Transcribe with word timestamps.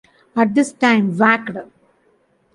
At 0.35 0.55
this 0.55 0.73
time 0.73 1.15
Whacked! 1.15 1.51